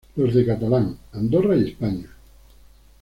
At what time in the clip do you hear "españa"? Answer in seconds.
1.69-2.09